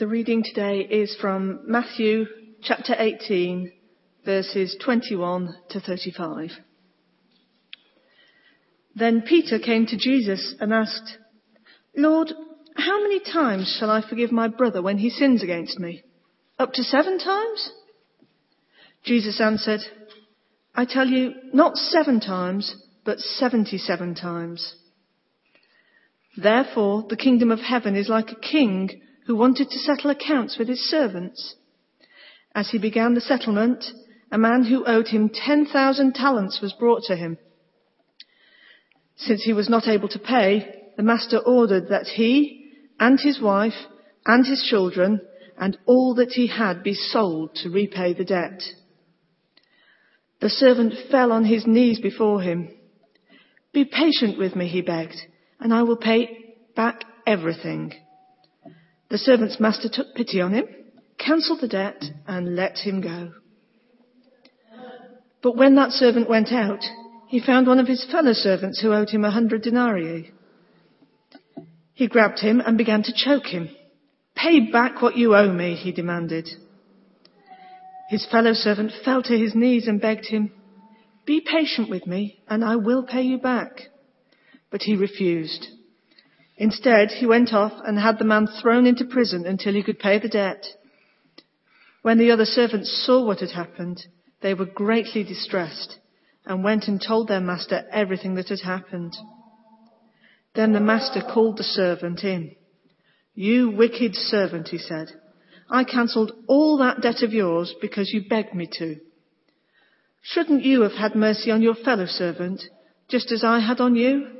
[0.00, 2.24] The reading today is from Matthew
[2.62, 3.70] chapter 18,
[4.24, 6.52] verses 21 to 35.
[8.96, 11.18] Then Peter came to Jesus and asked,
[11.94, 12.32] Lord,
[12.76, 16.02] how many times shall I forgive my brother when he sins against me?
[16.58, 17.70] Up to seven times?
[19.04, 19.80] Jesus answered,
[20.74, 22.74] I tell you, not seven times,
[23.04, 24.76] but seventy-seven times.
[26.38, 28.88] Therefore, the kingdom of heaven is like a king
[29.30, 31.54] who wanted to settle accounts with his servants.
[32.52, 33.84] As he began the settlement,
[34.32, 37.38] a man who owed him 10,000 talents was brought to him.
[39.14, 43.86] Since he was not able to pay, the master ordered that he and his wife
[44.26, 45.20] and his children
[45.56, 48.60] and all that he had be sold to repay the debt.
[50.40, 52.68] The servant fell on his knees before him.
[53.72, 55.20] Be patient with me, he begged,
[55.60, 57.94] and I will pay back everything.
[59.10, 60.66] The servant's master took pity on him,
[61.18, 63.32] cancelled the debt, and let him go.
[65.42, 66.84] But when that servant went out,
[67.26, 70.32] he found one of his fellow servants who owed him a hundred denarii.
[71.92, 73.70] He grabbed him and began to choke him.
[74.36, 76.48] Pay back what you owe me, he demanded.
[78.08, 80.52] His fellow servant fell to his knees and begged him,
[81.26, 83.88] Be patient with me, and I will pay you back.
[84.70, 85.66] But he refused.
[86.60, 90.18] Instead, he went off and had the man thrown into prison until he could pay
[90.18, 90.62] the debt.
[92.02, 94.04] When the other servants saw what had happened,
[94.42, 95.96] they were greatly distressed
[96.44, 99.16] and went and told their master everything that had happened.
[100.54, 102.54] Then the master called the servant in.
[103.34, 105.08] You wicked servant, he said.
[105.70, 108.96] I cancelled all that debt of yours because you begged me to.
[110.20, 112.60] Shouldn't you have had mercy on your fellow servant,
[113.08, 114.39] just as I had on you?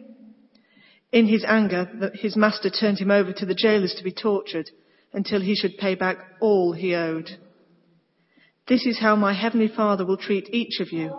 [1.12, 4.70] In his anger, his master turned him over to the jailers to be tortured
[5.12, 7.28] until he should pay back all he owed.
[8.68, 11.12] This is how my heavenly Father will treat each of you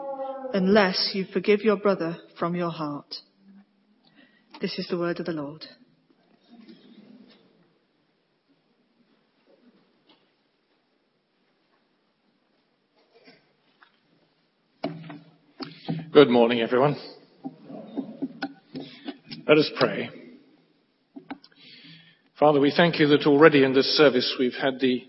[0.54, 3.16] unless you forgive your brother from your heart.
[4.62, 5.66] This is the word of the Lord.
[16.14, 16.96] Good morning, everyone.
[19.48, 20.10] Let us pray.
[22.40, 25.04] Father, we thank you that already in this service we've had the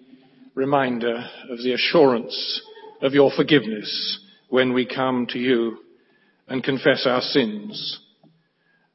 [0.54, 2.62] reminder of the assurance
[3.02, 5.78] of your forgiveness when we come to you
[6.48, 8.00] and confess our sins.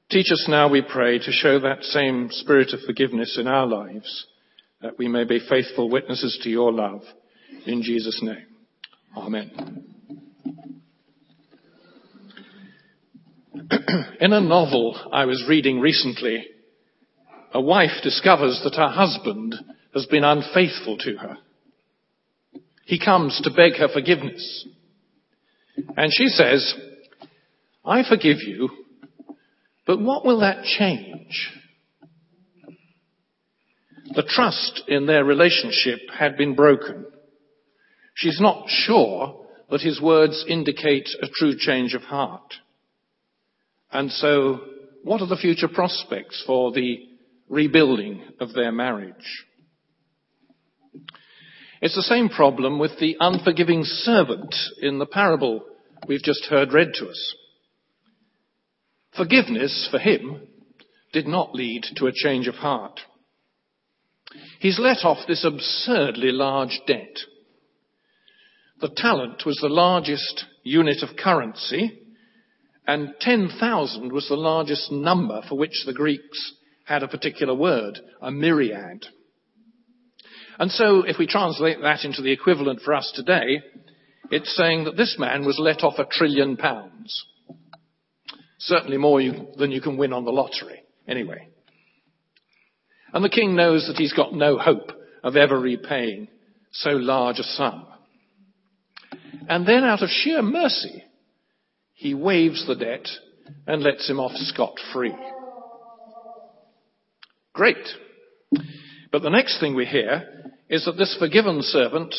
[0.10, 4.26] Teach us now, we pray, to show that same spirit of forgiveness in our lives,
[4.82, 7.02] that we may be faithful witnesses to your love.
[7.66, 8.46] In Jesus' name.
[9.16, 9.97] Amen.
[14.22, 16.46] In a novel I was reading recently,
[17.54, 19.56] a wife discovers that her husband
[19.94, 21.38] has been unfaithful to her.
[22.86, 24.66] He comes to beg her forgiveness.
[25.98, 26.76] And she says,
[27.84, 28.70] I forgive you,
[29.86, 31.52] but what will that change?
[34.14, 37.06] The trust in their relationship had been broken.
[38.14, 42.54] She's not sure that his words indicate a true change of heart.
[43.92, 44.62] And so,
[45.04, 47.08] what are the future prospects for the
[47.50, 49.46] rebuilding of their marriage?
[51.82, 55.64] It's the same problem with the unforgiving servant in the parable
[56.08, 57.36] we've just heard read to us.
[59.16, 60.48] Forgiveness for him
[61.14, 63.00] did not lead to a change of heart.
[64.60, 67.18] He's let off this absurdly large debt.
[68.82, 72.07] The talent was the largest unit of currency
[72.88, 76.54] and 10,000 was the largest number for which the Greeks
[76.86, 79.06] had a particular word, a myriad.
[80.58, 83.62] And so if we translate that into the equivalent for us today,
[84.32, 87.26] it's saying that this man was let off a trillion pounds.
[88.60, 91.50] Certainly more you, than you can win on the lottery, anyway.
[93.14, 94.92] And the king knows that he's got no hope
[95.24, 96.30] of ever repaying
[96.72, 97.86] so large a sum.
[99.50, 101.04] And then out of sheer mercy,
[101.98, 103.08] he waives the debt
[103.66, 105.16] and lets him off scot free.
[107.54, 107.88] Great.
[109.12, 112.14] But the next thing we hear is that this forgiven servant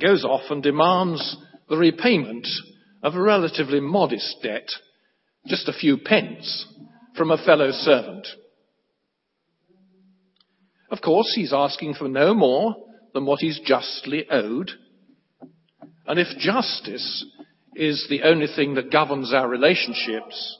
[0.00, 1.36] goes off and demands
[1.68, 2.46] the repayment
[3.02, 4.70] of a relatively modest debt,
[5.44, 6.68] just a few pence,
[7.16, 8.28] from a fellow servant.
[10.88, 12.76] Of course, he's asking for no more
[13.12, 14.70] than what he's justly owed.
[16.06, 17.24] And if justice
[17.80, 20.58] is the only thing that governs our relationships,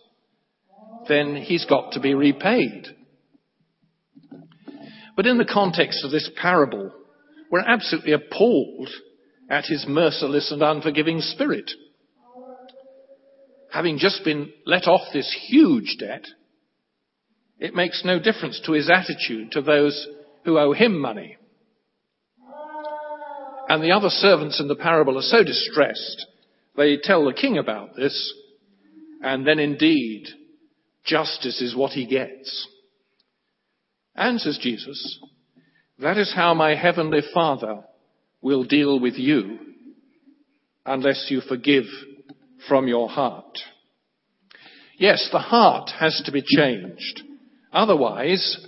[1.06, 2.87] then he's got to be repaid.
[5.17, 6.90] But in the context of this parable,
[7.50, 8.88] we're absolutely appalled
[9.50, 11.70] at his merciless and unforgiving spirit.
[13.70, 16.25] Having just been let off this huge debt,
[17.58, 20.06] it makes no difference to his attitude to those
[20.46, 21.37] who owe him money.
[23.69, 26.26] And the other servants in the parable are so distressed,
[26.81, 28.32] they tell the king about this,
[29.23, 30.27] and then indeed,
[31.05, 32.69] justice is what he gets.
[34.17, 35.21] And says Jesus,
[35.99, 37.82] that is how my heavenly Father
[38.41, 39.59] will deal with you
[40.87, 41.85] unless you forgive
[42.67, 43.59] from your heart.
[44.97, 47.21] Yes, the heart has to be changed.
[47.75, 48.67] Otherwise,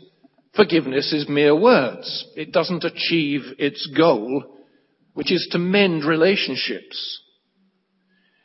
[0.55, 2.26] forgiveness is mere words.
[2.37, 4.59] It doesn't achieve its goal,
[5.14, 7.20] which is to mend relationships.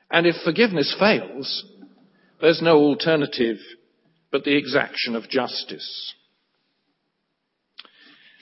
[0.09, 1.65] And if forgiveness fails,
[2.41, 3.57] there's no alternative
[4.31, 6.13] but the exaction of justice.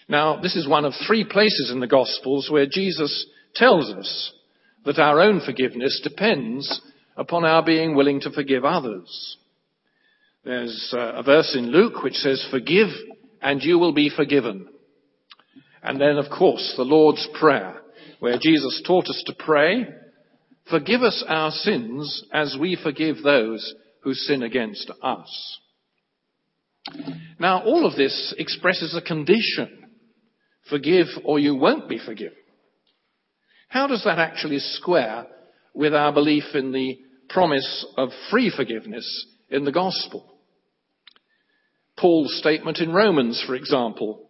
[0.08, 3.26] Now, this is one of three places in the Gospels where Jesus
[3.56, 4.34] tells us
[4.86, 6.82] that our own forgiveness depends
[7.18, 9.38] upon our being willing to forgive others.
[10.44, 12.90] There's uh, a verse in Luke which says, forgive
[13.42, 14.68] and you will be forgiven.
[15.82, 17.82] And then, of course, the Lord's Prayer,
[18.20, 19.88] where Jesus taught us to pray,
[20.70, 23.74] forgive us our sins as we forgive those
[24.04, 25.60] who sin against us.
[27.40, 29.86] Now, all of this expresses a condition
[30.70, 32.38] Forgive or you won't be forgiven.
[33.70, 35.28] How does that actually square
[35.74, 36.98] with our belief in the
[37.30, 40.40] promise of free forgiveness in the gospel?
[41.98, 44.30] Paul's statement in Romans, for example,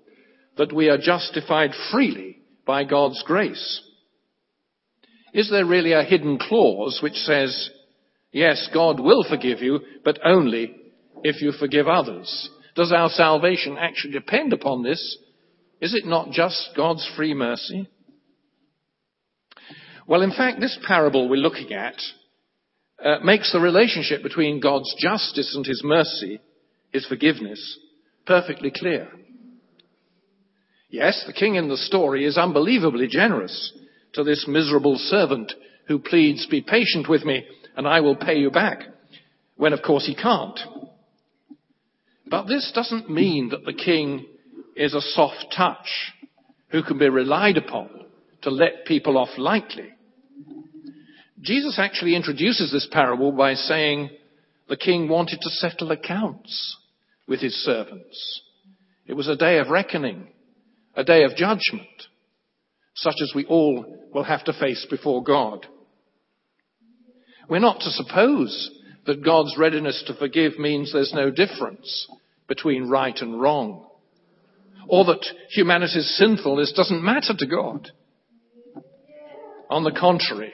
[0.57, 3.81] that we are justified freely by God's grace.
[5.35, 7.69] Is there really a hidden clause which says,
[8.31, 10.73] yes, God will forgive you, but only
[11.25, 12.49] if you forgive others?
[12.73, 15.17] Does our salvation actually depend upon this,
[15.81, 17.89] is it not just God's free mercy?
[20.07, 22.01] Well, in fact, this parable we're looking at
[23.03, 26.39] uh, makes the relationship between God's justice and his mercy,
[26.93, 27.77] his forgiveness,
[28.25, 29.09] perfectly clear.
[30.89, 33.73] Yes, the king in the story is unbelievably generous
[34.15, 35.53] to this miserable servant
[35.87, 37.45] who pleads, be patient with me
[37.75, 38.79] and I will pay you back,
[39.57, 40.59] when of course he can't.
[42.27, 44.25] But this doesn't mean that the king
[44.75, 46.13] is a soft touch
[46.69, 47.89] who can be relied upon
[48.41, 49.89] to let people off lightly.
[51.41, 54.09] Jesus actually introduces this parable by saying
[54.67, 56.77] the king wanted to settle accounts
[57.27, 58.41] with his servants.
[59.05, 60.27] It was a day of reckoning,
[60.95, 61.87] a day of judgment,
[62.95, 65.65] such as we all will have to face before God.
[67.49, 68.71] We're not to suppose
[69.05, 72.07] that God's readiness to forgive means there's no difference
[72.47, 73.85] between right and wrong
[74.87, 77.91] or that humanity's sinfulness doesn't matter to God.
[79.69, 80.53] On the contrary,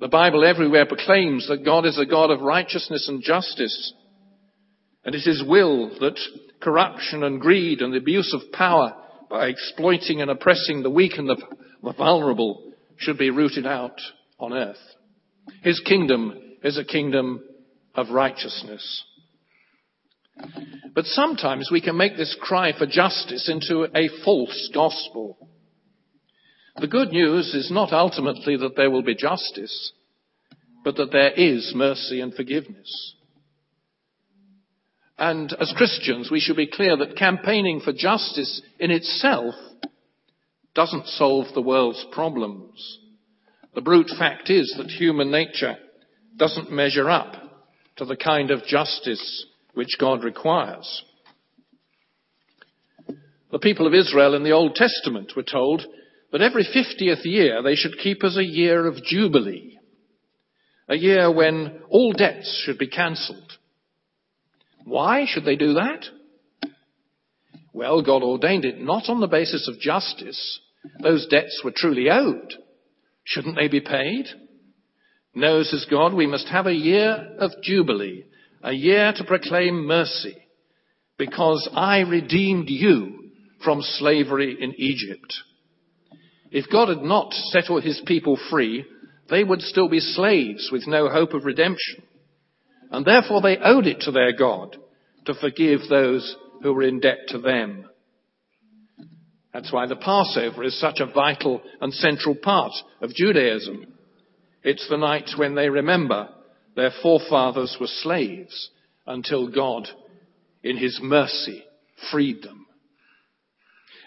[0.00, 3.94] the Bible everywhere proclaims that God is a God of righteousness and justice,
[5.04, 6.18] and it is will that
[6.60, 8.94] corruption and greed and the abuse of power
[9.28, 11.36] by exploiting and oppressing the weak and the,
[11.82, 14.00] the vulnerable should be rooted out
[14.38, 14.76] on earth.
[15.62, 17.42] His kingdom is a kingdom
[17.94, 19.04] of righteousness.
[20.94, 25.38] But sometimes we can make this cry for justice into a false gospel.
[26.78, 29.92] The good news is not ultimately that there will be justice,
[30.84, 33.14] but that there is mercy and forgiveness.
[35.18, 39.54] And as Christians, we should be clear that campaigning for justice in itself
[40.74, 42.98] doesn't solve the world's problems.
[43.74, 45.76] The brute fact is that human nature
[46.36, 47.34] doesn't measure up
[47.96, 51.02] to the kind of justice which God requires.
[53.52, 55.82] The people of Israel in the Old Testament were told
[56.32, 59.78] that every 50th year they should keep as a year of jubilee,
[60.88, 63.55] a year when all debts should be cancelled.
[64.86, 66.04] Why should they do that?
[67.72, 70.60] Well, God ordained it not on the basis of justice.
[71.02, 72.54] Those debts were truly owed.
[73.24, 74.26] Shouldn't they be paid?
[75.34, 78.26] No, says God, we must have a year of jubilee,
[78.62, 80.36] a year to proclaim mercy,
[81.18, 83.30] because I redeemed you
[83.64, 85.34] from slavery in Egypt.
[86.52, 88.84] If God had not set all his people free,
[89.28, 92.04] they would still be slaves with no hope of redemption.
[92.90, 94.76] And therefore they owed it to their God
[95.26, 97.86] to forgive those who were in debt to them.
[99.52, 103.86] That's why the Passover is such a vital and central part of Judaism.
[104.62, 106.28] It's the night when they remember
[106.74, 108.70] their forefathers were slaves
[109.06, 109.88] until God,
[110.62, 111.64] in his mercy,
[112.10, 112.66] freed them.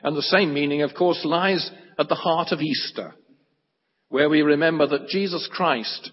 [0.03, 3.15] And the same meaning, of course, lies at the heart of Easter,
[4.09, 6.11] where we remember that Jesus Christ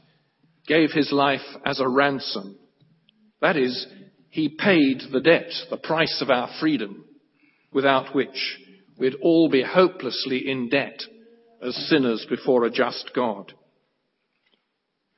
[0.67, 2.59] gave his life as a ransom.
[3.41, 3.87] That is,
[4.31, 7.05] he paid the debt, the price of our freedom,
[7.73, 8.59] without which
[8.99, 11.03] we'd all be hopelessly in debt
[11.63, 13.53] as sinners before a just God.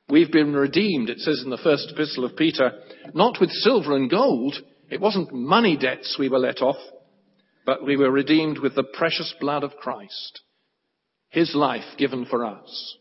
[0.09, 2.71] We've been redeemed, it says in the first epistle of Peter,
[3.13, 4.55] not with silver and gold.
[4.89, 6.81] It wasn't money debts we were let off,
[7.65, 10.41] but we were redeemed with the precious blood of Christ,
[11.29, 12.97] His life given for us.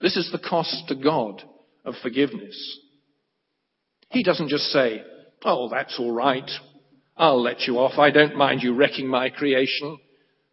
[0.00, 1.42] This is the cost to God
[1.84, 2.80] of forgiveness.
[4.10, 5.02] He doesn't just say,
[5.44, 6.48] oh, that's all right.
[7.16, 7.98] I'll let you off.
[7.98, 9.98] I don't mind you wrecking my creation,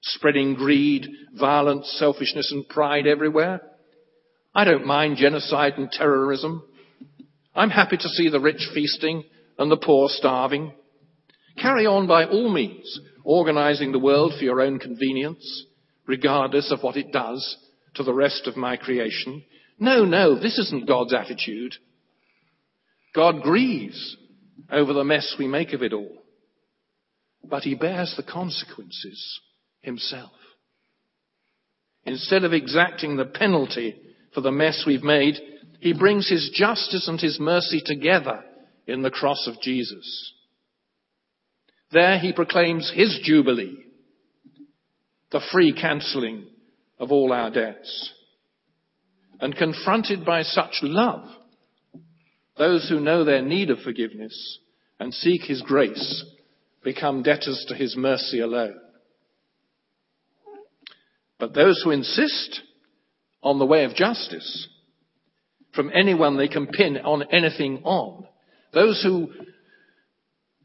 [0.02, 1.08] spreading greed,
[1.38, 3.62] violence, selfishness and pride everywhere.
[4.56, 6.64] I don't mind genocide and terrorism.
[7.54, 9.24] I'm happy to see the rich feasting
[9.58, 10.74] and the poor starving.
[11.62, 15.66] Carry on by all means, organizing the world for your own convenience,
[16.08, 17.58] regardless of what it does
[17.96, 19.44] to the rest of my creation.
[19.80, 21.76] No, no, this isn't God's attitude.
[23.16, 24.18] God grieves
[24.72, 26.24] over the mess we make of it all.
[27.44, 29.42] But he bears the consequences
[29.82, 30.32] himself.
[32.06, 33.96] Instead of exacting the penalty
[34.34, 35.36] for the mess we've made,
[35.80, 38.44] he brings his justice and his mercy together
[38.88, 40.34] in the cross of Jesus.
[41.92, 43.78] There he proclaims his jubilee,
[45.32, 46.48] the free cancelling
[47.00, 48.12] of all our debts.
[49.40, 51.28] And confronted by such love,
[52.58, 54.60] those who know their need of forgiveness
[55.00, 56.24] and seek his grace
[56.84, 58.80] become debtors to his mercy alone.
[61.40, 62.62] But those who insist
[63.42, 64.68] on the way of justice
[65.74, 68.26] from anyone they can pin on anything on,
[68.74, 69.30] those who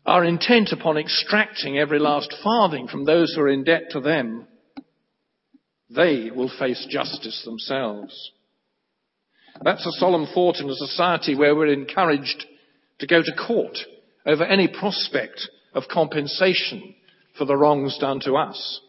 [0.05, 4.47] are intent upon extracting every last farthing from those who are in debt to them,
[5.91, 8.33] they will face justice themselves.
[9.63, 12.45] That's a solemn thought in a society where we're encouraged
[13.01, 13.77] to go to court
[14.27, 16.95] over any prospect of compensation
[17.37, 18.81] for the wrongs done to us.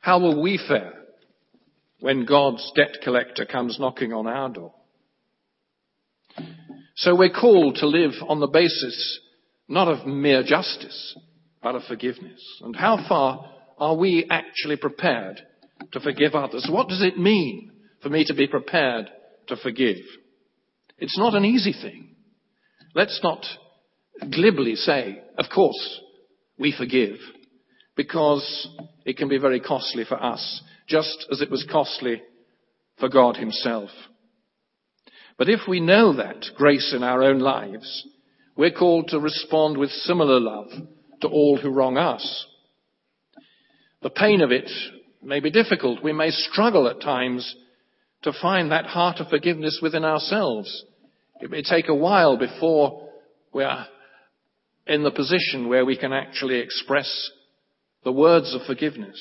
[0.00, 0.94] How will we fare
[2.00, 4.74] when God's debt collector comes knocking on our door?
[6.96, 9.20] So we're called to live on the basis
[9.68, 11.16] not of mere justice,
[11.62, 12.42] but of forgiveness.
[12.62, 13.48] And how far
[13.82, 15.40] are we actually prepared
[15.92, 16.68] to forgive others?
[16.70, 17.72] What does it mean
[18.02, 19.08] for me to be prepared
[19.48, 19.96] to forgive.
[20.98, 22.14] It's not an easy thing.
[22.94, 23.44] Let's not
[24.30, 26.00] glibly say, of course,
[26.58, 27.16] we forgive,
[27.96, 28.68] because
[29.04, 32.22] it can be very costly for us, just as it was costly
[32.98, 33.90] for God Himself.
[35.38, 38.06] But if we know that grace in our own lives,
[38.56, 40.68] we're called to respond with similar love
[41.22, 42.46] to all who wrong us.
[44.02, 44.70] The pain of it
[45.22, 46.02] may be difficult.
[46.02, 47.54] We may struggle at times
[48.22, 50.84] to find that heart of forgiveness within ourselves.
[51.40, 53.08] It may take a while before
[53.52, 53.86] we're
[54.86, 57.30] in the position where we can actually express
[58.04, 59.20] the words of forgiveness.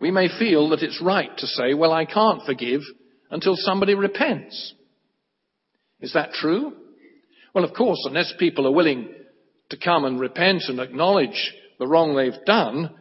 [0.00, 2.80] We may feel that it's right to say, well, I can't forgive
[3.30, 4.74] until somebody repents.
[6.00, 6.72] Is that true?
[7.54, 9.08] Well, of course, unless people are willing
[9.70, 12.94] to come and repent and acknowledge the wrong they've done,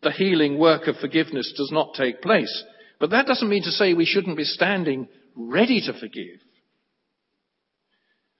[0.00, 2.62] the healing work of forgiveness does not take place.
[3.00, 6.38] But that doesn't mean to say we shouldn't be standing ready to forgive.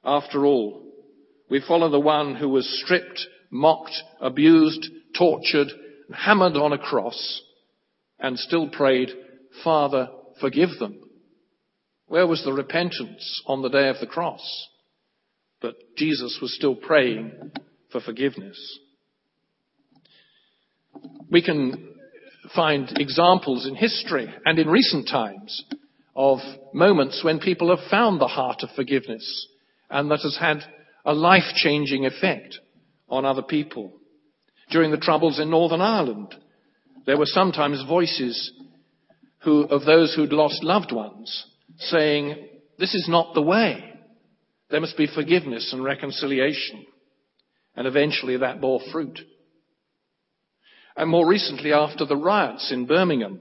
[0.04, 0.84] After all,
[1.50, 4.88] we follow the one who was stripped, mocked, abused,
[5.18, 5.66] tortured,
[6.14, 7.42] hammered on a cross,
[8.20, 9.10] and still prayed,
[9.64, 11.00] Father, forgive them.
[12.06, 14.68] Where was the repentance on the day of the cross?
[15.60, 17.32] But Jesus was still praying
[17.90, 18.78] for forgiveness.
[21.30, 21.94] We can
[22.54, 25.64] find examples in history and in recent times
[26.16, 26.38] of
[26.72, 29.46] moments when people have found the heart of forgiveness
[29.90, 30.58] and that has had
[31.04, 32.58] a life changing effect
[33.08, 33.92] on other people.
[34.70, 36.34] During the troubles in Northern Ireland,
[37.06, 38.52] there were sometimes voices
[39.40, 41.46] who, of those who'd lost loved ones
[41.78, 43.84] saying, this is not the way.
[44.70, 46.84] There must be forgiveness and reconciliation.
[47.76, 49.20] And eventually that bore fruit.
[50.98, 53.40] And more recently, after the riots in Birmingham,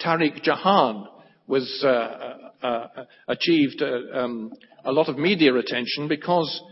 [0.00, 1.06] Tariq Jahan
[1.46, 4.50] was uh, uh, uh, achieved uh, um,
[4.82, 6.62] a lot of media attention because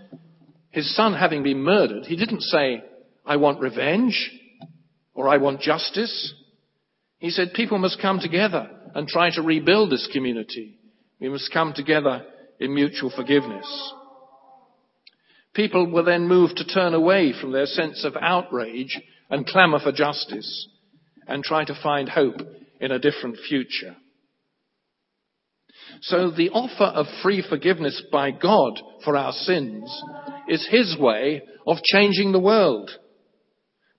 [0.71, 2.83] his son having been murdered, he didn't say,
[3.27, 4.31] I want revenge
[5.13, 6.33] or I want justice.
[7.19, 10.79] He said people must come together and try to rebuild this community.
[11.21, 12.25] We must come together
[12.59, 13.67] in mutual forgiveness.
[15.53, 18.99] People were then moved to turn away from their sense of outrage
[19.31, 20.69] and clamour for justice
[21.27, 22.41] and try to find hope
[22.81, 23.97] in a different future.
[26.03, 30.03] So the offer of free forgiveness by God for our sins
[30.49, 32.91] is His way of changing the world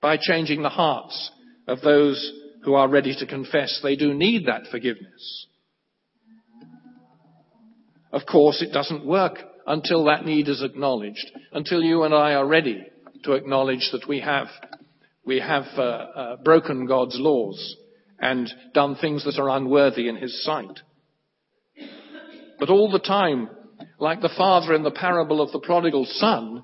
[0.02, 1.32] by changing the hearts
[1.68, 2.32] of those
[2.64, 5.48] who are ready to confess they do need that forgiveness.
[8.12, 12.46] Of course, it doesn't work until that need is acknowledged, until you and I are
[12.46, 12.86] ready
[13.24, 14.48] to acknowledge that we have,
[15.26, 17.76] we have uh, uh, broken God's laws
[18.20, 20.80] and done things that are unworthy in His sight.
[22.60, 23.50] But all the time,
[24.00, 26.64] like the father in the parable of the prodigal son,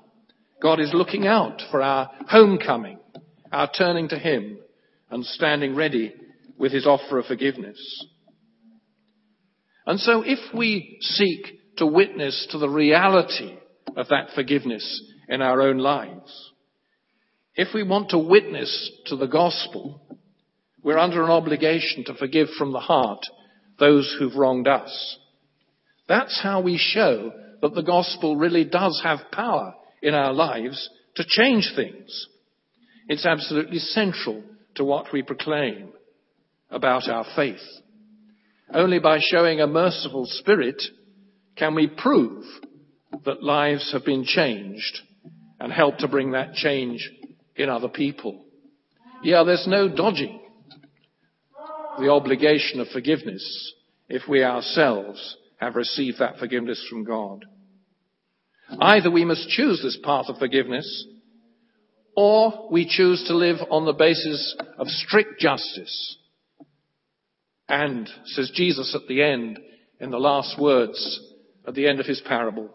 [0.62, 2.98] God is looking out for our homecoming,
[3.50, 4.58] our turning to Him
[5.10, 6.14] and standing ready
[6.56, 8.06] with His offer of forgiveness.
[9.86, 13.58] And so if we seek to witness to the reality
[13.96, 16.51] of that forgiveness in our own lives,
[17.54, 20.00] if we want to witness to the gospel,
[20.82, 23.24] we're under an obligation to forgive from the heart
[23.78, 25.18] those who've wronged us.
[26.08, 31.24] That's how we show that the gospel really does have power in our lives to
[31.26, 32.26] change things.
[33.08, 34.42] It's absolutely central
[34.76, 35.92] to what we proclaim
[36.70, 37.60] about our faith.
[38.72, 40.82] Only by showing a merciful spirit
[41.56, 42.44] can we prove
[43.24, 45.00] that lives have been changed
[45.60, 47.10] and help to bring that change
[47.56, 48.44] in other people.
[49.22, 50.40] Yeah, there's no dodging
[51.98, 53.74] the obligation of forgiveness
[54.08, 57.44] if we ourselves have received that forgiveness from God.
[58.80, 61.06] Either we must choose this path of forgiveness,
[62.16, 66.16] or we choose to live on the basis of strict justice.
[67.68, 69.58] And, says Jesus at the end,
[70.00, 71.20] in the last words
[71.66, 72.70] at the end of his parable,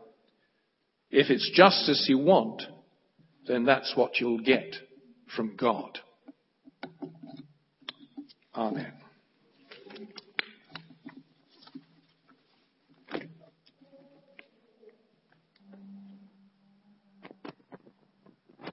[1.09, 2.61] if it's justice you want,
[3.47, 4.75] then that's what you'll get
[5.35, 5.99] from God.
[8.55, 8.93] Amen.